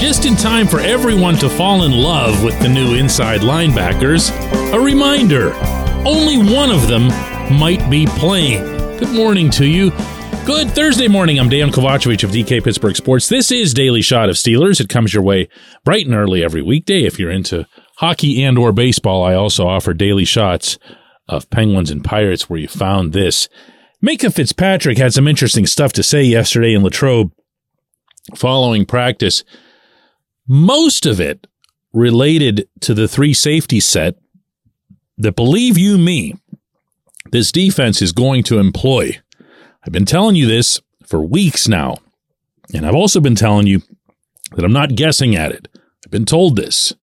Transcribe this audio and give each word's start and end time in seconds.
Just 0.00 0.26
in 0.26 0.36
time 0.36 0.68
for 0.68 0.78
everyone 0.78 1.34
to 1.38 1.48
fall 1.48 1.82
in 1.82 1.90
love 1.90 2.44
with 2.44 2.56
the 2.60 2.68
new 2.68 2.94
inside 2.94 3.40
linebackers, 3.40 4.30
a 4.72 4.78
reminder 4.78 5.52
only 6.06 6.38
one 6.38 6.70
of 6.70 6.86
them 6.86 7.08
might 7.58 7.90
be 7.90 8.06
playing. 8.06 8.62
Good 8.98 9.10
morning 9.10 9.50
to 9.50 9.66
you. 9.66 9.90
Good 10.46 10.70
Thursday 10.70 11.08
morning. 11.08 11.40
I'm 11.40 11.50
Dejan 11.50 11.72
Kovacevic 11.72 12.22
of 12.22 12.30
DK 12.30 12.62
Pittsburgh 12.62 12.94
Sports. 12.94 13.28
This 13.28 13.50
is 13.50 13.74
Daily 13.74 14.00
Shot 14.00 14.28
of 14.28 14.36
Steelers. 14.36 14.80
It 14.80 14.88
comes 14.88 15.12
your 15.12 15.24
way 15.24 15.48
bright 15.84 16.06
and 16.06 16.14
early 16.14 16.44
every 16.44 16.62
weekday. 16.62 17.02
If 17.02 17.18
you're 17.18 17.32
into 17.32 17.66
hockey 17.96 18.44
and 18.44 18.56
or 18.56 18.70
baseball, 18.70 19.24
I 19.24 19.34
also 19.34 19.66
offer 19.66 19.94
daily 19.94 20.24
shots 20.24 20.78
of 21.28 21.50
Penguins 21.50 21.90
and 21.90 22.04
Pirates 22.04 22.48
where 22.48 22.60
you 22.60 22.68
found 22.68 23.12
this. 23.12 23.48
Minkah 24.00 24.32
Fitzpatrick 24.32 24.96
had 24.96 25.12
some 25.12 25.26
interesting 25.26 25.66
stuff 25.66 25.92
to 25.94 26.04
say 26.04 26.22
yesterday 26.22 26.72
in 26.72 26.84
Latrobe 26.84 27.32
following 28.36 28.86
practice. 28.86 29.42
Most 30.48 31.04
of 31.04 31.20
it 31.20 31.46
related 31.92 32.68
to 32.80 32.94
the 32.94 33.06
three 33.06 33.34
safety 33.34 33.80
set 33.80 34.16
that, 35.18 35.36
believe 35.36 35.76
you 35.76 35.98
me, 35.98 36.36
this 37.30 37.52
defense 37.52 38.00
is 38.00 38.12
going 38.12 38.42
to 38.44 38.58
employ. 38.58 39.20
I've 39.84 39.92
been 39.92 40.06
telling 40.06 40.36
you 40.36 40.46
this 40.46 40.80
for 41.06 41.20
weeks 41.20 41.68
now, 41.68 41.98
and 42.72 42.86
I've 42.86 42.94
also 42.94 43.20
been 43.20 43.34
telling 43.34 43.66
you 43.66 43.82
that 44.56 44.64
I'm 44.64 44.72
not 44.72 44.94
guessing 44.94 45.36
at 45.36 45.52
it. 45.52 45.68
I've 46.04 46.10
been 46.10 46.24
told 46.24 46.56
this. 46.56 46.94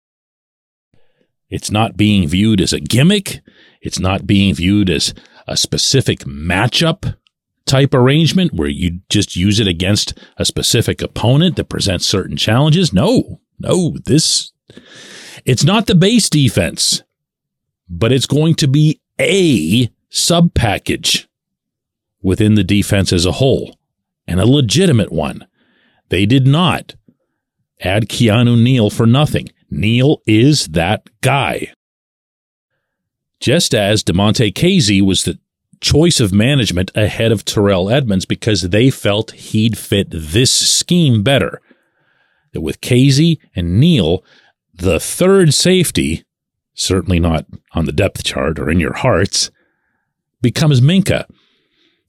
It's 1.50 1.70
not 1.70 1.96
being 1.96 2.28
viewed 2.28 2.60
as 2.60 2.74
a 2.74 2.80
gimmick. 2.80 3.42
It's 3.80 4.00
not 4.00 4.26
being 4.26 4.56
viewed 4.56 4.90
as 4.90 5.14
a 5.48 5.56
specific 5.56 6.22
matchup 6.22 7.16
type 7.66 7.94
arrangement 7.94 8.54
where 8.54 8.68
you 8.68 9.00
just 9.10 9.36
use 9.36 9.60
it 9.60 9.68
against 9.68 10.18
a 10.38 10.46
specific 10.46 11.02
opponent 11.02 11.56
that 11.56 11.70
presents 11.70 12.06
certain 12.06 12.38
challenges. 12.38 12.94
No, 12.94 13.42
no, 13.60 13.96
this, 14.06 14.52
it's 15.46 15.64
not 15.64 15.88
the 15.88 15.96
base 15.96 16.30
defense, 16.30 17.04
but 17.90 18.12
it's 18.12 18.28
going 18.28 18.56
to 18.56 18.68
be 18.68 19.02
a 19.20 19.90
sub 20.10 20.54
package 20.54 21.28
within 22.22 22.56
the 22.56 22.64
defense 22.64 23.14
as 23.14 23.26
a 23.26 23.34
whole 23.34 23.78
and 24.28 24.40
a 24.40 24.48
legitimate 24.48 25.12
one. 25.12 25.48
They 26.10 26.26
did 26.26 26.48
not 26.48 26.96
add 27.82 28.10
Keanu 28.10 28.62
Neal 28.62 28.90
for 28.90 29.06
nothing. 29.06 29.50
Neal 29.70 30.22
is 30.26 30.68
that 30.68 31.10
guy. 31.22 31.74
Just 33.40 33.76
as 33.76 34.04
Damontae 34.04 34.54
Kazee 34.54 35.02
was 35.02 35.24
the 35.24 35.40
choice 35.86 36.20
of 36.20 36.34
management 36.34 36.90
ahead 36.96 37.32
of 37.32 37.46
Terrell 37.46 37.92
Edmunds 37.92 38.26
because 38.26 38.64
they 38.64 38.90
felt 38.90 39.30
he'd 39.32 39.78
fit 39.78 40.08
this 40.10 40.52
scheme 40.52 41.22
better. 41.22 41.62
That 42.54 42.62
with 42.62 42.82
Kazee 42.82 43.38
and 43.56 43.80
Neal, 43.80 44.24
the 44.74 45.00
third 45.00 45.54
safety, 45.54 46.26
certainly 46.74 47.20
not 47.20 47.46
on 47.74 47.86
the 47.86 47.92
depth 47.92 48.24
chart 48.24 48.58
or 48.58 48.68
in 48.68 48.80
your 48.80 48.94
hearts, 48.94 49.52
becomes 50.42 50.82
Minkah. 50.82 51.26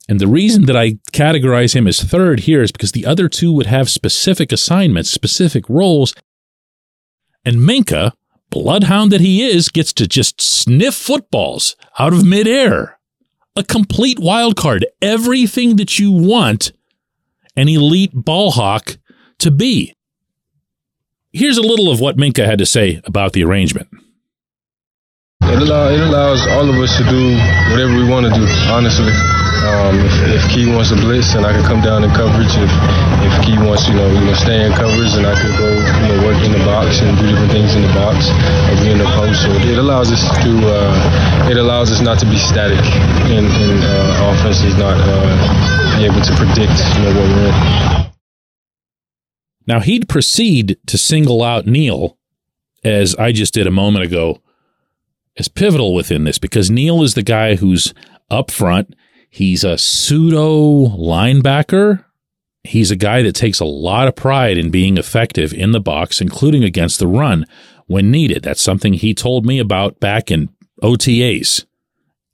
And 0.09 0.21
the 0.21 0.27
reason 0.27 0.65
that 0.67 0.77
I 0.77 0.93
categorize 1.13 1.75
him 1.75 1.87
as 1.87 2.03
third 2.03 2.41
here 2.41 2.63
is 2.63 2.73
because 2.73 2.93
the 2.93 3.05
other 3.05 3.29
two 3.29 3.53
would 3.53 3.67
have 3.67 3.91
specific 3.91 4.53
assignments, 4.53 5.11
specific 5.11 5.69
roles. 5.69 6.15
And 7.45 7.57
Minkah, 7.57 8.13
bloodhound 8.49 9.13
that 9.13 9.21
he 9.21 9.47
is, 9.47 9.69
gets 9.69 9.93
to 9.95 10.09
just 10.09 10.41
sniff 10.41 10.95
footballs 10.95 11.77
out 11.99 12.15
of 12.15 12.25
midair 12.25 12.96
a 13.57 13.65
complete 13.65 14.19
wild 14.19 14.57
card, 14.57 14.87
everything 15.01 15.77
that 15.77 15.99
you 15.99 16.13
want 16.13 16.73
an 17.57 17.69
elite 17.69 18.13
ball 18.15 18.51
hawk 18.51 18.99
to 19.39 19.51
be. 19.51 19.95
Here's 21.33 21.59
a 21.59 21.63
little 21.63 21.91
of 21.91 22.01
what 22.01 22.17
Minkah 22.17 22.47
had 22.47 22.59
to 22.59 22.67
say 22.67 23.01
about 23.05 23.33
the 23.33 23.45
arrangement. 23.45 23.89
It, 25.43 25.63
allow, 25.63 25.89
it 25.89 26.01
allows 26.01 26.47
all 26.49 26.69
of 26.69 26.77
us 26.77 26.97
to 26.99 27.05
do 27.05 27.37
whatever 27.71 27.97
we 27.97 28.09
want 28.09 28.27
to 28.27 28.33
do, 28.33 28.47
honestly. 28.69 29.13
Um, 29.65 30.01
if, 30.05 30.15
if 30.37 30.43
Key 30.53 30.67
wants 30.69 30.91
to 30.91 30.97
blitz, 30.97 31.35
and 31.35 31.47
I 31.47 31.53
can 31.53 31.65
come 31.65 31.81
down 31.81 32.05
in 32.05 32.11
coverage. 32.13 32.53
If 32.57 32.73
if 33.25 33.33
Key 33.45 33.57
wants, 33.59 33.89
you 33.89 33.95
know, 33.95 34.09
you 34.09 34.21
know, 34.21 34.35
stay 34.35 34.67
in 34.67 34.73
coverage, 34.73 35.15
and 35.17 35.27
I 35.27 35.35
could 35.39 35.57
go, 35.57 35.71
you 35.73 36.07
know, 36.13 36.27
work 36.29 36.41
in 36.45 36.53
the 36.53 36.63
box 36.65 37.01
and 37.01 37.17
do 37.17 37.27
different 37.27 37.53
things 37.53 37.75
in 37.75 37.83
the 37.83 37.93
box 37.95 38.29
or 38.29 38.75
be 38.83 38.93
in 38.93 38.99
the 38.99 39.11
post. 39.17 39.43
So 39.43 39.51
it 39.51 39.79
allows 39.79 40.13
us 40.13 40.23
to, 40.45 40.53
uh, 40.67 41.51
it 41.51 41.57
allows 41.57 41.91
us 41.91 42.01
not 42.01 42.19
to 42.21 42.27
be 42.27 42.37
static, 42.37 42.85
and, 43.33 43.47
and 43.47 43.81
uh, 43.83 44.33
offense 44.35 44.61
is 44.63 44.77
not 44.77 44.99
uh, 45.01 46.05
able 46.05 46.21
to 46.21 46.33
predict, 46.37 46.77
you 46.97 47.03
know, 47.03 47.13
what 47.15 47.27
we're 47.31 47.49
in. 47.49 48.13
Now 49.67 49.81
he'd 49.81 50.09
proceed 50.09 50.79
to 50.87 50.97
single 50.99 51.43
out 51.43 51.67
Neal, 51.67 52.17
as 52.85 53.17
I 53.17 53.33
just 53.33 53.55
did 53.55 53.67
a 53.67 53.73
moment 53.73 54.05
ago, 54.05 54.41
as 55.37 55.49
pivotal 55.49 55.95
within 55.95 56.25
this 56.25 56.39
because 56.39 56.71
Neal 56.71 57.03
is 57.03 57.15
the 57.15 57.23
guy 57.23 57.57
who's 57.57 57.93
up 58.31 58.51
front. 58.51 58.95
He's 59.31 59.65
a 59.65 59.79
pseudo 59.79 60.87
linebacker. 60.87 62.05
He's 62.65 62.91
a 62.91 62.97
guy 62.97 63.23
that 63.23 63.35
takes 63.35 63.61
a 63.61 63.65
lot 63.65 64.09
of 64.09 64.17
pride 64.17 64.59
in 64.59 64.71
being 64.71 64.97
effective 64.97 65.53
in 65.53 65.73
the 65.73 65.81
box, 65.81 66.21
including 66.21 66.65
against 66.65 66.99
the 66.99 67.07
run 67.07 67.47
when 67.87 68.11
needed. 68.11 68.43
That's 68.43 68.63
something 68.63 68.95
he 68.95 69.15
told 69.15 69.47
me 69.47 69.59
about 69.59 70.01
back 70.01 70.31
in 70.31 70.51
OTAs. 70.83 71.65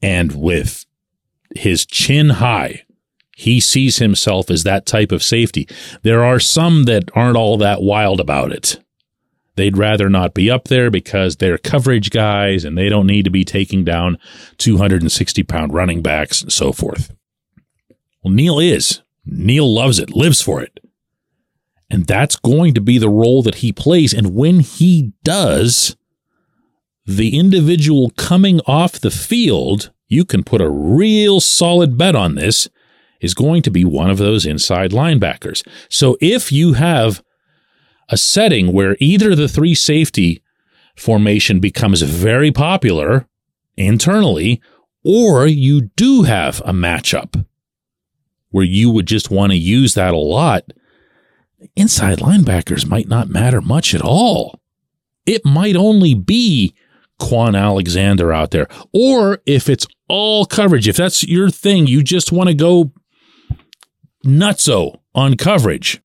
And 0.01 0.33
with 0.33 0.87
his 1.55 1.85
chin 1.85 2.31
high, 2.31 2.85
he 3.37 3.61
sees 3.61 3.99
himself 3.99 4.51
as 4.51 4.63
that 4.65 4.87
type 4.87 5.13
of 5.13 5.23
safety. 5.23 5.69
There 6.03 6.25
are 6.25 6.41
some 6.41 6.85
that 6.85 7.11
aren't 7.15 7.37
all 7.37 7.57
that 7.59 7.83
wild 7.83 8.21
about 8.21 8.53
it. 8.53 8.79
They'd 9.55 9.77
rather 9.77 10.09
not 10.09 10.35
be 10.35 10.51
up 10.51 10.65
there 10.65 10.91
because 10.91 11.37
they're 11.37 11.59
coverage 11.59 12.11
guys 12.11 12.65
and 12.65 12.77
they 12.77 12.89
don't 12.89 13.07
need 13.07 13.25
to 13.25 13.31
be 13.31 13.45
taking 13.45 13.85
down 13.85 14.19
260 14.59 15.43
pound 15.43 15.75
running 15.75 16.03
backs 16.03 16.41
and 16.41 16.53
so 16.53 16.73
forth. 16.73 17.15
Well, 18.23 18.33
Neal 18.33 18.59
is. 18.59 19.03
Neal 19.27 19.73
loves 19.73 19.99
it, 19.99 20.11
lives 20.11 20.41
for 20.41 20.63
it. 20.63 20.81
And 21.91 22.07
that's 22.07 22.37
going 22.37 22.73
to 22.75 22.81
be 22.81 22.97
the 22.97 23.11
role 23.11 23.43
that 23.43 23.57
he 23.57 23.73
plays. 23.73 24.15
And 24.15 24.35
when 24.35 24.61
he 24.61 25.13
does, 25.23 25.95
the 27.05 27.39
individual 27.39 28.11
coming 28.17 28.61
off 28.67 29.01
the 29.01 29.11
field, 29.11 29.93
you 30.09 30.25
can 30.25 30.43
put 30.43 30.63
a 30.63 30.71
real 30.71 31.41
solid 31.41 31.99
bet 31.99 32.17
on 32.17 32.35
this, 32.35 32.69
is 33.21 33.35
going 33.35 33.63
to 33.63 33.71
be 33.71 33.85
one 33.85 34.11
of 34.11 34.19
those 34.19 34.47
inside 34.47 34.91
linebackers. 34.91 35.67
So 35.89 36.17
if 36.21 36.51
you 36.51 36.73
have 36.73 37.23
a 38.09 38.17
setting 38.17 38.73
where 38.73 38.97
either 39.01 39.35
the 39.35 39.49
three 39.49 39.75
safety 39.75 40.43
formation 40.97 41.61
becomes 41.61 42.03
very 42.03 42.51
popular 42.51 43.27
internally, 43.77 44.61
or 45.05 45.47
you 45.47 45.83
do 45.97 46.23
have 46.23 46.61
a 46.65 46.73
matchup 46.73 47.45
where 48.51 48.65
you 48.65 48.91
would 48.91 49.07
just 49.07 49.31
want 49.31 49.51
to 49.53 49.59
use 49.59 49.95
that 49.95 50.15
a 50.15 50.19
lot, 50.19 50.73
inside 51.75 52.19
linebackers 52.19 52.87
might 52.87 53.09
not 53.09 53.29
matter 53.29 53.61
much 53.61 53.95
at 53.95 54.03
all. 54.03 54.61
It 55.25 55.45
might 55.45 55.77
only 55.77 56.15
be 56.15 56.75
Kwon 57.21 57.59
Alexander 57.59 58.33
out 58.33 58.51
there. 58.51 58.69
Or 58.93 59.41
if 59.47 59.69
it's 59.69 59.87
all 60.09 60.45
coverage, 60.45 60.89
if 60.89 60.97
that's 60.97 61.23
your 61.23 61.51
thing, 61.51 61.87
you 61.87 62.03
just 62.03 62.33
want 62.33 62.49
to 62.49 62.55
go 62.55 62.93
nutso 64.25 65.01
on 65.15 65.37
coverage. 65.37 66.02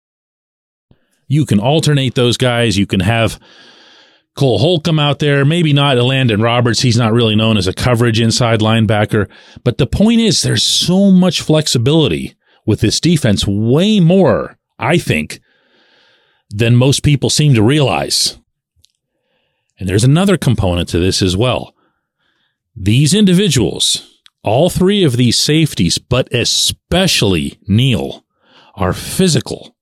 You 1.35 1.45
can 1.45 1.59
alternate 1.59 2.15
those 2.15 2.37
guys. 2.37 2.79
You 2.79 2.87
can 2.87 3.01
have 3.01 3.41
Cole 4.37 4.59
Holcomb 4.59 4.99
out 4.99 5.19
there, 5.19 5.45
maybe 5.45 5.73
not 5.73 5.97
Elandon 5.97 6.43
Roberts. 6.43 6.81
He's 6.81 6.97
not 6.97 7.13
really 7.13 7.37
known 7.37 7.57
as 7.57 7.67
a 7.67 7.73
coverage 7.73 8.21
inside 8.21 8.61
linebacker. 8.61 9.29
But 9.63 9.79
the 9.79 9.87
point 9.87 10.21
is, 10.21 10.43
there's 10.43 10.63
so 10.63 11.11
much 11.11 11.41
flexibility 11.41 12.35
with 12.67 12.81
this 12.81 13.01
defense, 13.01 13.47
way 13.47 14.01
more, 14.01 14.59
I 14.79 14.99
think, 14.99 15.41
than 16.51 16.77
most 16.77 17.03
people 17.03 17.31
seem 17.31 17.55
to 17.55 17.63
realize. 17.63 18.39
And 19.79 19.89
there's 19.89 20.05
another 20.05 20.37
component 20.37 20.89
to 20.91 20.99
this 20.99 21.21
as 21.21 21.37
well. 21.37 21.75
These 22.77 23.13
individuals, 23.13 24.21
all 24.43 24.71
three 24.71 25.05
of 25.05 25.17
these 25.17 25.39
safeties, 25.39 25.99
but 25.99 26.33
especially 26.33 27.59
Neal, 27.69 28.25
are 28.75 28.93
physical. 28.93 29.74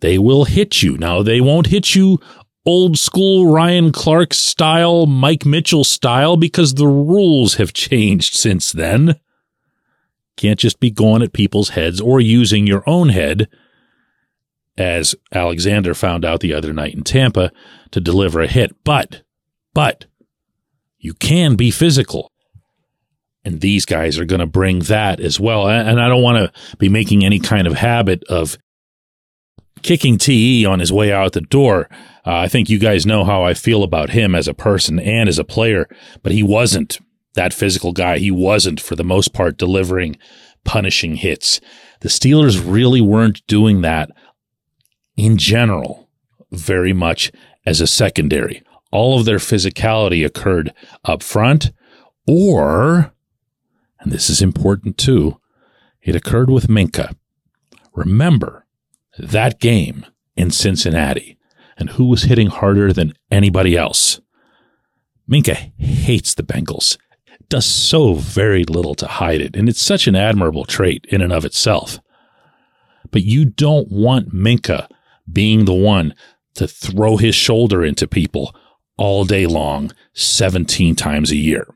They 0.00 0.18
will 0.18 0.44
hit 0.44 0.82
you. 0.82 0.96
Now, 0.96 1.22
they 1.22 1.40
won't 1.40 1.66
hit 1.66 1.94
you 1.94 2.18
old 2.66 2.98
school 2.98 3.50
Ryan 3.50 3.92
Clark 3.92 4.34
style, 4.34 5.06
Mike 5.06 5.46
Mitchell 5.46 5.84
style, 5.84 6.36
because 6.36 6.74
the 6.74 6.86
rules 6.86 7.54
have 7.54 7.72
changed 7.72 8.34
since 8.34 8.72
then. 8.72 9.18
Can't 10.36 10.58
just 10.58 10.80
be 10.80 10.90
going 10.90 11.22
at 11.22 11.32
people's 11.32 11.70
heads 11.70 12.00
or 12.00 12.20
using 12.20 12.66
your 12.66 12.82
own 12.86 13.10
head, 13.10 13.48
as 14.76 15.14
Alexander 15.32 15.94
found 15.94 16.24
out 16.24 16.40
the 16.40 16.54
other 16.54 16.72
night 16.72 16.94
in 16.94 17.02
Tampa, 17.02 17.50
to 17.90 18.00
deliver 18.00 18.40
a 18.40 18.46
hit. 18.46 18.72
But, 18.84 19.22
but, 19.74 20.06
you 20.98 21.14
can 21.14 21.56
be 21.56 21.70
physical. 21.70 22.30
And 23.44 23.60
these 23.60 23.86
guys 23.86 24.18
are 24.18 24.26
going 24.26 24.40
to 24.40 24.46
bring 24.46 24.80
that 24.80 25.18
as 25.18 25.40
well. 25.40 25.66
And 25.66 26.00
I 26.00 26.08
don't 26.08 26.22
want 26.22 26.38
to 26.38 26.76
be 26.76 26.90
making 26.90 27.24
any 27.24 27.40
kind 27.40 27.66
of 27.66 27.72
habit 27.74 28.22
of 28.28 28.58
kicking 29.82 30.18
TE 30.18 30.64
on 30.66 30.80
his 30.80 30.92
way 30.92 31.12
out 31.12 31.32
the 31.32 31.40
door. 31.40 31.88
Uh, 32.26 32.34
I 32.36 32.48
think 32.48 32.68
you 32.68 32.78
guys 32.78 33.06
know 33.06 33.24
how 33.24 33.42
I 33.42 33.54
feel 33.54 33.82
about 33.82 34.10
him 34.10 34.34
as 34.34 34.48
a 34.48 34.54
person 34.54 34.98
and 34.98 35.28
as 35.28 35.38
a 35.38 35.44
player, 35.44 35.88
but 36.22 36.32
he 36.32 36.42
wasn't 36.42 36.98
that 37.34 37.54
physical 37.54 37.92
guy. 37.92 38.18
He 38.18 38.30
wasn't, 38.30 38.80
for 38.80 38.96
the 38.96 39.04
most 39.04 39.32
part, 39.32 39.56
delivering 39.56 40.16
punishing 40.64 41.16
hits. 41.16 41.60
The 42.00 42.08
Steelers 42.08 42.62
really 42.64 43.00
weren't 43.00 43.46
doing 43.46 43.80
that 43.82 44.10
in 45.16 45.36
general 45.36 46.08
very 46.50 46.92
much 46.92 47.30
as 47.64 47.80
a 47.80 47.86
secondary. 47.86 48.62
All 48.90 49.18
of 49.18 49.24
their 49.24 49.38
physicality 49.38 50.24
occurred 50.24 50.72
up 51.04 51.22
front, 51.22 51.72
or, 52.26 53.12
and 54.00 54.12
this 54.12 54.28
is 54.28 54.42
important 54.42 54.98
too, 54.98 55.38
it 56.02 56.16
occurred 56.16 56.50
with 56.50 56.66
Minkah. 56.66 57.14
Remember, 57.94 58.66
that 59.18 59.60
game 59.60 60.06
in 60.36 60.50
Cincinnati 60.50 61.38
and 61.76 61.90
who 61.90 62.04
was 62.06 62.24
hitting 62.24 62.48
harder 62.48 62.92
than 62.92 63.14
anybody 63.30 63.76
else. 63.76 64.20
Minkah 65.28 65.72
hates 65.78 66.34
the 66.34 66.42
Bengals, 66.42 66.98
does 67.48 67.66
so 67.66 68.14
very 68.14 68.64
little 68.64 68.94
to 68.96 69.06
hide 69.06 69.40
it, 69.40 69.56
and 69.56 69.68
it's 69.68 69.80
such 69.80 70.06
an 70.06 70.16
admirable 70.16 70.64
trait 70.64 71.06
in 71.08 71.22
and 71.22 71.32
of 71.32 71.44
itself. 71.44 71.98
But 73.10 73.22
you 73.22 73.44
don't 73.44 73.90
want 73.90 74.34
Minkah 74.34 74.88
being 75.30 75.64
the 75.64 75.74
one 75.74 76.14
to 76.54 76.66
throw 76.66 77.16
his 77.16 77.34
shoulder 77.34 77.84
into 77.84 78.06
people 78.06 78.54
all 78.96 79.24
day 79.24 79.46
long, 79.46 79.92
17 80.12 80.94
times 80.94 81.30
a 81.30 81.36
year. 81.36 81.74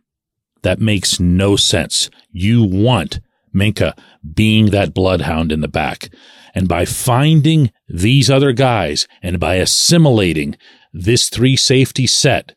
That 0.63 0.81
makes 0.81 1.21
no 1.21 1.57
sense. 1.57 2.11
You 2.31 2.65
want 2.65 3.21
Minkah 3.55 3.97
being 4.35 4.67
that 4.71 4.95
bloodhound 4.95 5.53
in 5.53 5.61
the 5.61 5.69
back. 5.69 6.11
And 6.55 6.69
by 6.69 6.85
finding 6.85 7.73
these 7.89 8.31
other 8.31 8.53
guys 8.53 9.09
and 9.23 9.41
by 9.41 9.57
assimilating 9.57 10.57
this 10.93 11.29
three 11.29 11.57
safety 11.57 12.07
set, 12.07 12.55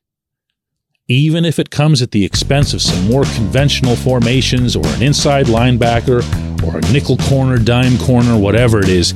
even 1.08 1.46
if 1.46 1.58
it 1.58 1.70
comes 1.70 2.02
at 2.02 2.12
the 2.12 2.26
expense 2.26 2.74
of 2.74 2.82
some 2.82 3.10
more 3.10 3.24
conventional 3.36 3.96
formations 3.96 4.76
or 4.76 4.86
an 4.86 5.02
inside 5.02 5.46
linebacker 5.46 6.22
or 6.64 6.78
a 6.78 6.92
nickel 6.92 7.18
corner, 7.18 7.58
dime 7.58 7.98
corner, 7.98 8.38
whatever 8.38 8.80
it 8.80 8.90
is, 8.90 9.14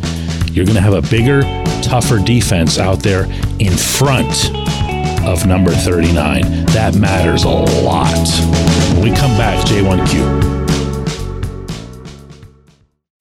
you're 0.51 0.65
going 0.65 0.75
to 0.75 0.81
have 0.81 0.93
a 0.93 1.01
bigger, 1.09 1.41
tougher 1.81 2.19
defense 2.19 2.79
out 2.79 3.03
there 3.03 3.25
in 3.59 3.73
front 3.73 4.51
of 5.25 5.45
number 5.45 5.71
39. 5.71 6.65
That 6.67 6.95
matters 6.95 7.43
a 7.43 7.49
lot. 7.49 8.27
When 8.95 9.09
we 9.09 9.15
come 9.15 9.37
back, 9.37 9.65
J1Q. 9.67 10.50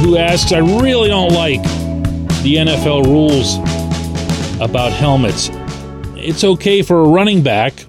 who 0.00 0.16
asks, 0.16 0.50
I 0.50 0.58
really 0.58 1.08
don't 1.08 1.32
like 1.32 1.62
the 2.42 2.56
NFL 2.56 3.04
rules 3.04 3.56
about 4.58 4.92
helmets. 4.92 5.50
It's 6.16 6.42
okay 6.42 6.80
for 6.80 7.00
a 7.00 7.08
running 7.08 7.42
back 7.42 7.84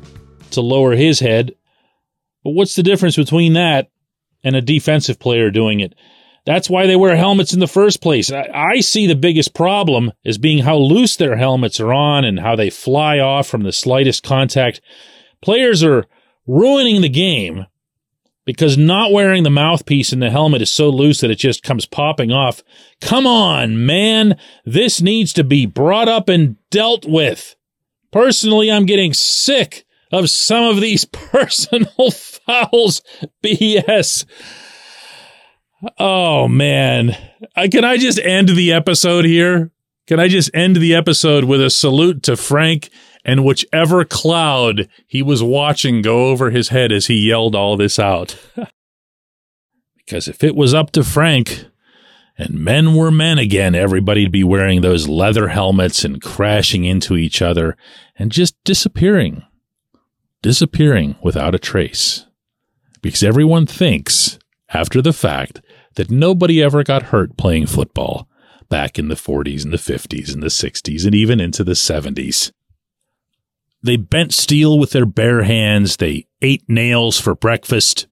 to 0.52 0.60
lower 0.60 0.92
his 0.92 1.22
head, 1.22 1.56
but 2.44 2.52
what's 2.52 2.76
the 2.76 2.84
difference 2.84 3.16
between 3.16 3.54
that 3.54 3.90
and 4.44 4.58
a 4.58 4.62
defensive 4.62 5.20
player 5.20 5.50
doing 5.52 5.80
it? 5.80 5.96
That's 6.46 6.70
why 6.70 6.86
they 6.86 6.98
wear 6.98 7.16
helmets 7.16 7.54
in 7.54 7.62
the 7.62 7.68
first 7.68 8.02
place. 8.02 8.30
I, 8.30 8.50
I, 8.54 8.80
see 8.82 9.08
the 9.08 9.16
biggest 9.16 9.54
problem 9.54 10.12
as 10.26 10.38
being 10.38 10.64
how 10.64 10.76
loose 10.76 11.16
their 11.16 11.38
helmets 11.38 11.80
are 11.80 11.94
on 11.94 12.26
and 12.26 12.40
how 12.40 12.58
they 12.58 12.70
fly 12.70 13.20
off 13.20 13.48
from 13.48 13.64
the 13.64 13.72
slightest 13.72 14.24
contact. 14.24 14.82
Players 15.42 15.82
are 15.82 16.08
ruining 16.46 17.02
the 17.02 17.10
game 17.10 17.68
because 18.52 18.78
not 18.78 19.12
wearing 19.12 19.44
the 19.44 19.50
mouthpiece 19.50 20.14
in 20.14 20.20
the 20.20 20.30
helmet 20.30 20.62
is 20.62 20.72
so 20.72 20.90
loose 20.90 21.22
that 21.22 21.32
it 21.32 21.36
just 21.36 21.64
comes 21.64 21.86
popping 21.86 22.32
off. 22.32 22.64
Come 23.00 23.26
on, 23.26 23.86
man. 23.86 24.38
This 24.66 25.02
needs 25.02 25.34
to 25.34 25.44
be 25.44 25.66
brought 25.66 26.08
up 26.08 26.30
and 26.30 26.58
dealt 26.70 27.06
with. 27.06 27.56
Personally, 28.12 28.72
I'm 28.72 28.86
getting 28.86 29.14
sick 29.14 29.86
of 30.12 30.30
some 30.30 30.66
of 30.66 30.82
these 30.82 31.06
personal 31.12 32.12
fouls 32.12 33.02
BS. 33.44 34.26
Oh 35.98 36.48
man. 36.48 37.18
Uh, 37.56 37.68
can 37.72 37.84
I 37.84 37.98
just 37.98 38.20
end 38.20 38.50
the 38.50 38.74
episode 38.74 39.26
here? 39.26 39.72
Can 40.08 40.20
I 40.20 40.28
just 40.28 40.52
end 40.54 40.76
the 40.76 40.94
episode 40.94 41.46
with 41.46 41.62
a 41.62 41.70
salute 41.70 42.24
to 42.24 42.36
Frank 42.36 42.90
and 43.24 43.44
whichever 43.44 44.04
cloud 44.04 44.88
he 45.08 45.22
was 45.22 45.44
watching 45.44 46.02
go 46.02 46.28
over 46.28 46.50
his 46.50 46.70
head 46.70 46.92
as 46.92 47.08
he 47.08 47.28
yelled 47.28 47.56
all 47.56 47.78
this 47.78 48.00
out. 48.00 48.38
because 49.98 50.28
if 50.28 50.44
it 50.44 50.56
was 50.56 50.74
up 50.74 50.92
to 50.92 51.04
Frank 51.04 51.66
and 52.38 52.60
men 52.60 52.96
were 52.96 53.12
men 53.12 53.38
again, 53.38 53.76
everybody'd 53.76 54.32
be 54.32 54.44
wearing 54.44 54.82
those 54.82 55.08
leather 55.08 55.50
helmets 55.50 56.04
and 56.04 56.22
crashing 56.22 56.84
into 56.84 57.16
each 57.16 57.42
other 57.42 57.78
and 58.18 58.32
just 58.32 58.62
disappearing, 58.64 59.44
disappearing 60.42 61.16
without 61.22 61.56
a 61.56 61.60
trace. 61.60 62.26
Because 63.02 63.24
everyone 63.24 63.66
thinks, 63.66 64.38
after 64.70 65.02
the 65.02 65.14
fact, 65.14 65.62
that 65.96 66.12
nobody 66.12 66.62
ever 66.62 66.84
got 66.84 67.04
hurt 67.04 67.38
playing 67.38 67.68
football 67.68 68.28
back 68.70 68.98
in 68.98 69.08
the 69.08 69.16
40s 69.16 69.64
and 69.64 69.74
the 69.74 69.78
50s 69.78 70.34
and 70.34 70.42
the 70.42 70.48
60s 70.48 71.06
and 71.06 71.14
even 71.14 71.40
into 71.40 71.64
the 71.64 71.74
70s. 71.74 72.52
They 73.84 73.98
bent 73.98 74.34
steel 74.34 74.78
with 74.78 74.92
their 74.92 75.06
bare 75.06 75.44
hands. 75.44 75.98
They 75.98 76.28
ate 76.42 76.64
nails 76.68 77.20
for 77.20 77.36
breakfast. 77.36 78.08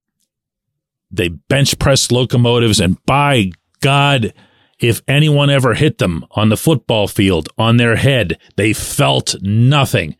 They 1.11 1.29
bench 1.29 1.77
pressed 1.79 2.11
locomotives. 2.11 2.79
And 2.79 3.03
by 3.05 3.51
God, 3.81 4.33
if 4.79 5.01
anyone 5.07 5.49
ever 5.49 5.73
hit 5.73 5.97
them 5.97 6.25
on 6.31 6.49
the 6.49 6.57
football 6.57 7.07
field, 7.07 7.49
on 7.57 7.77
their 7.77 7.97
head, 7.97 8.37
they 8.55 8.73
felt 8.73 9.35
nothing. 9.41 10.15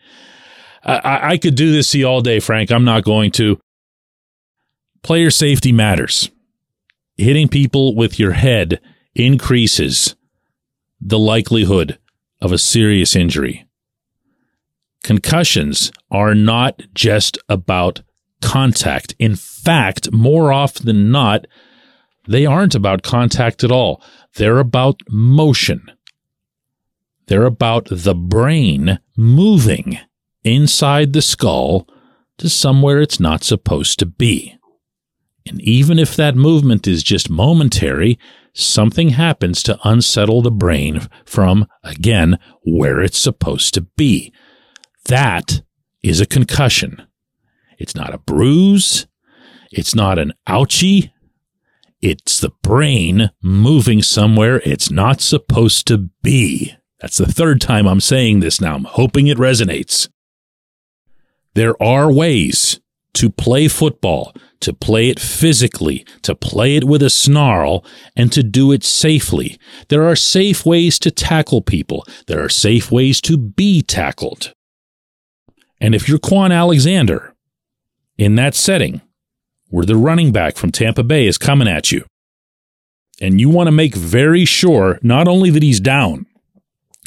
I, 0.83 1.31
I 1.31 1.37
could 1.37 1.55
do 1.55 1.71
this 1.71 1.91
to 1.91 1.99
you 1.99 2.07
all 2.07 2.21
day, 2.21 2.39
Frank. 2.39 2.71
I'm 2.71 2.85
not 2.85 3.03
going 3.03 3.31
to. 3.31 3.59
Player 5.01 5.31
safety 5.31 5.71
matters. 5.71 6.29
Hitting 7.17 7.47
people 7.47 7.95
with 7.95 8.19
your 8.19 8.33
head 8.33 8.79
increases 9.15 10.15
the 11.01 11.19
likelihood 11.19 11.97
of 12.41 12.51
a 12.51 12.57
serious 12.57 13.15
injury. 13.15 13.65
Concussions 15.09 15.91
are 16.11 16.35
not 16.35 16.83
just 16.93 17.39
about 17.49 18.03
contact. 18.43 19.15
In 19.17 19.35
fact, 19.35 20.11
more 20.11 20.53
often 20.53 20.85
than 20.85 21.11
not, 21.11 21.47
they 22.27 22.45
aren't 22.45 22.75
about 22.75 23.01
contact 23.01 23.63
at 23.63 23.71
all. 23.71 24.03
They're 24.35 24.59
about 24.59 25.01
motion. 25.09 25.91
They're 27.25 27.47
about 27.47 27.87
the 27.89 28.13
brain 28.13 28.99
moving 29.17 29.97
inside 30.43 31.13
the 31.13 31.23
skull 31.23 31.87
to 32.37 32.47
somewhere 32.47 33.01
it's 33.01 33.19
not 33.19 33.43
supposed 33.43 33.97
to 33.97 34.05
be. 34.05 34.55
And 35.47 35.59
even 35.61 35.97
if 35.97 36.15
that 36.17 36.35
movement 36.35 36.87
is 36.87 37.01
just 37.01 37.31
momentary, 37.31 38.19
something 38.53 39.09
happens 39.09 39.63
to 39.63 39.79
unsettle 39.83 40.43
the 40.43 40.51
brain 40.51 41.07
from, 41.25 41.65
again, 41.83 42.37
where 42.61 43.01
it's 43.01 43.17
supposed 43.17 43.73
to 43.73 43.81
be. 43.81 44.31
That 45.09 45.63
is 46.03 46.21
a 46.21 46.27
concussion. 46.27 47.01
It's 47.79 47.95
not 47.95 48.13
a 48.13 48.19
bruise. 48.19 49.07
It's 49.71 49.95
not 49.95 50.19
an 50.19 50.33
ouchie. 50.47 51.11
It's 51.99 52.39
the 52.39 52.51
brain 52.61 53.31
moving 53.41 54.03
somewhere 54.03 54.61
it's 54.63 54.91
not 54.91 55.19
supposed 55.19 55.87
to 55.87 56.09
be. 56.21 56.75
That's 57.01 57.17
the 57.17 57.25
third 57.25 57.59
time 57.59 57.87
I'm 57.87 57.99
saying 57.99 58.41
this 58.41 58.61
now. 58.61 58.75
I'm 58.75 58.83
hoping 58.83 59.25
it 59.25 59.39
resonates. 59.39 60.09
There 61.55 61.81
are 61.81 62.11
ways 62.11 62.79
to 63.15 63.31
play 63.31 63.67
football, 63.67 64.35
to 64.59 64.73
play 64.73 65.09
it 65.09 65.19
physically, 65.19 66.05
to 66.21 66.35
play 66.35 66.75
it 66.75 66.83
with 66.83 67.01
a 67.01 67.09
snarl, 67.09 67.83
and 68.15 68.31
to 68.31 68.43
do 68.43 68.71
it 68.71 68.83
safely. 68.83 69.57
There 69.87 70.07
are 70.07 70.15
safe 70.15 70.67
ways 70.67 70.99
to 70.99 71.09
tackle 71.09 71.63
people. 71.63 72.05
There 72.27 72.45
are 72.45 72.49
safe 72.49 72.91
ways 72.91 73.19
to 73.21 73.39
be 73.39 73.81
tackled. 73.81 74.53
And 75.81 75.95
if 75.95 76.07
you're 76.09 76.19
Kwon 76.19 76.53
Alexander 76.53 77.33
in 78.17 78.35
that 78.35 78.55
setting 78.55 79.01
where 79.69 79.85
the 79.85 79.95
running 79.95 80.31
back 80.31 80.57
from 80.57 80.71
Tampa 80.71 81.03
Bay 81.03 81.27
is 81.27 81.37
coming 81.37 81.67
at 81.67 81.91
you, 81.91 82.05
and 83.21 83.39
you 83.39 83.49
want 83.49 83.67
to 83.67 83.71
make 83.71 83.95
very 83.95 84.45
sure 84.45 84.99
not 85.01 85.27
only 85.27 85.49
that 85.49 85.63
he's 85.63 85.79
down, 85.79 86.25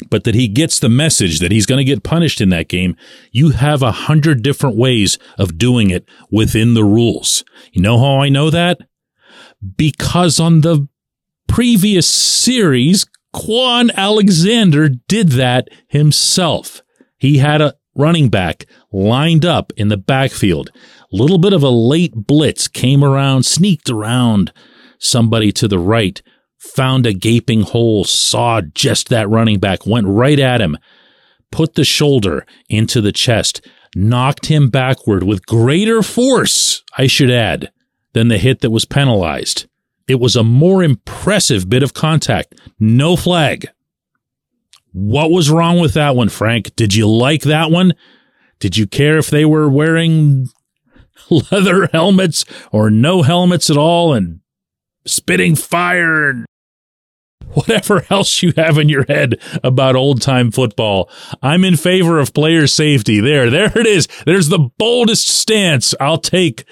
but 0.09 0.23
that 0.23 0.35
he 0.35 0.47
gets 0.47 0.79
the 0.79 0.89
message 0.89 1.39
that 1.39 1.51
he's 1.51 1.65
going 1.65 1.77
to 1.77 1.83
get 1.83 2.03
punished 2.03 2.41
in 2.41 2.49
that 2.49 2.67
game, 2.67 2.95
you 3.31 3.51
have 3.51 3.81
a 3.81 3.91
hundred 3.91 4.41
different 4.41 4.75
ways 4.75 5.17
of 5.37 5.57
doing 5.57 5.89
it 5.89 6.07
within 6.31 6.73
the 6.73 6.83
rules. 6.83 7.43
You 7.71 7.81
know 7.81 7.99
how 7.99 8.21
I 8.21 8.29
know 8.29 8.49
that? 8.49 8.79
Because 9.77 10.39
on 10.39 10.61
the 10.61 10.87
previous 11.47 12.07
series, 12.07 13.05
Kwon 13.35 13.93
Alexander 13.95 14.89
did 14.89 15.29
that 15.29 15.67
himself. 15.87 16.81
He 17.17 17.37
had 17.37 17.61
a 17.61 17.75
running 17.95 18.29
back 18.29 18.65
lined 18.91 19.45
up 19.45 19.71
in 19.77 19.87
the 19.87 19.97
backfield. 19.97 20.71
Little 21.11 21.37
bit 21.37 21.53
of 21.53 21.63
a 21.63 21.69
late 21.69 22.13
blitz 22.15 22.67
came 22.67 23.03
around, 23.03 23.43
sneaked 23.45 23.89
around 23.89 24.51
somebody 24.97 25.51
to 25.51 25.67
the 25.67 25.79
right 25.79 26.21
found 26.63 27.05
a 27.05 27.13
gaping 27.13 27.61
hole, 27.61 28.05
saw 28.05 28.61
just 28.61 29.09
that 29.09 29.29
running 29.29 29.59
back, 29.59 29.85
went 29.85 30.07
right 30.07 30.39
at 30.39 30.61
him, 30.61 30.77
put 31.51 31.75
the 31.75 31.83
shoulder 31.83 32.45
into 32.69 33.01
the 33.01 33.11
chest, 33.11 33.65
knocked 33.95 34.45
him 34.45 34.69
backward 34.69 35.23
with 35.23 35.45
greater 35.45 36.01
force, 36.01 36.81
I 36.97 37.07
should 37.07 37.29
add, 37.29 37.71
than 38.13 38.29
the 38.29 38.37
hit 38.37 38.61
that 38.61 38.71
was 38.71 38.85
penalized. 38.85 39.67
It 40.07 40.19
was 40.19 40.35
a 40.35 40.43
more 40.43 40.83
impressive 40.83 41.69
bit 41.69 41.83
of 41.83 41.93
contact. 41.93 42.55
No 42.79 43.15
flag. 43.15 43.67
What 44.93 45.31
was 45.31 45.49
wrong 45.49 45.79
with 45.79 45.95
that 45.95 46.15
one, 46.15 46.29
Frank? 46.29 46.75
Did 46.75 46.93
you 46.93 47.07
like 47.09 47.41
that 47.43 47.71
one? 47.71 47.93
Did 48.59 48.77
you 48.77 48.87
care 48.87 49.17
if 49.17 49.29
they 49.29 49.43
were 49.43 49.69
wearing 49.69 50.47
leather 51.29 51.87
helmets 51.87 52.45
or 52.71 52.89
no 52.89 53.23
helmets 53.23 53.69
at 53.69 53.77
all 53.77 54.13
and 54.13 54.39
spitting 55.05 55.55
fire 55.55 56.29
and 56.29 56.45
whatever 57.53 58.05
else 58.09 58.41
you 58.41 58.53
have 58.55 58.77
in 58.77 58.89
your 58.89 59.05
head 59.05 59.39
about 59.63 59.95
old 59.95 60.21
time 60.21 60.51
football. 60.51 61.09
I'm 61.41 61.63
in 61.63 61.75
favor 61.75 62.19
of 62.19 62.33
player 62.33 62.67
safety. 62.67 63.19
There, 63.19 63.49
there 63.49 63.77
it 63.77 63.85
is. 63.85 64.07
There's 64.25 64.49
the 64.49 64.69
boldest 64.77 65.27
stance 65.27 65.93
I'll 65.99 66.17
take 66.17 66.65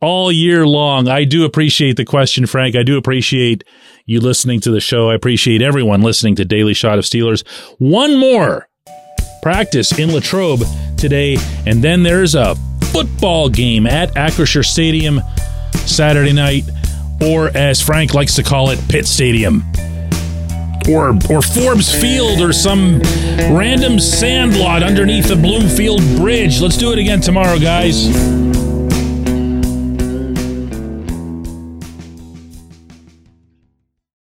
all 0.00 0.30
year 0.32 0.66
long. 0.66 1.08
I 1.08 1.24
do 1.24 1.44
appreciate 1.44 1.96
the 1.96 2.04
question, 2.04 2.46
Frank. 2.46 2.76
I 2.76 2.82
do 2.82 2.96
appreciate 2.96 3.64
you 4.06 4.20
listening 4.20 4.60
to 4.60 4.70
the 4.70 4.80
show. 4.80 5.10
I 5.10 5.14
appreciate 5.14 5.60
everyone 5.60 6.00
listening 6.00 6.36
to 6.36 6.44
Daily 6.44 6.74
Shot 6.74 6.98
of 6.98 7.04
Steelers. 7.04 7.46
One 7.78 8.16
more 8.16 8.68
practice 9.42 9.98
in 9.98 10.12
Latrobe 10.12 10.62
today, 10.96 11.36
and 11.66 11.82
then 11.82 12.04
there's 12.04 12.36
a 12.36 12.54
football 12.92 13.48
game 13.48 13.86
at 13.86 14.14
Acrisure 14.14 14.64
Stadium 14.64 15.20
Saturday 15.74 16.32
night, 16.32 16.64
or 17.20 17.48
as 17.56 17.82
Frank 17.82 18.14
likes 18.14 18.36
to 18.36 18.44
call 18.44 18.70
it, 18.70 18.78
Pitt 18.88 19.06
Stadium 19.06 19.64
or 20.88 21.18
or 21.28 21.42
Forbes 21.42 21.92
Field 21.92 22.40
or 22.40 22.52
some 22.52 23.00
random 23.50 23.98
sandlot 23.98 24.84
underneath 24.84 25.26
the 25.26 25.34
Bloomfield 25.34 26.00
Bridge. 26.16 26.60
Let's 26.60 26.76
do 26.76 26.92
it 26.92 26.98
again 27.00 27.20
tomorrow, 27.20 27.58
guys. 27.58 28.06